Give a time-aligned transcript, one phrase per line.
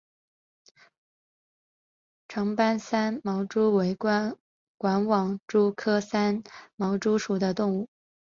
[2.27, 4.35] 长斑三栉毛蛛为管
[4.79, 7.87] 网蛛科三栉毛蛛属的动物。